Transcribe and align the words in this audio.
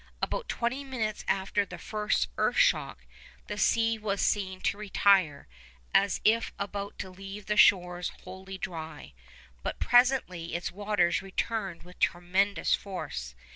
About 0.19 0.49
twenty 0.49 0.83
minutes 0.83 1.23
after 1.27 1.63
the 1.63 1.77
first 1.77 2.27
earth 2.39 2.57
shock, 2.57 3.05
the 3.45 3.55
sea 3.55 3.99
was 3.99 4.19
seen 4.19 4.59
to 4.61 4.75
retire, 4.75 5.47
as 5.93 6.19
if 6.25 6.51
about 6.57 6.97
to 6.97 7.11
leave 7.11 7.45
the 7.45 7.55
shores 7.55 8.09
wholly 8.23 8.57
dry; 8.57 9.13
but 9.61 9.77
presently 9.79 10.55
its 10.55 10.71
waters 10.71 11.21
returned 11.21 11.83
with 11.83 11.99
tremendous 11.99 12.73
force. 12.73 13.35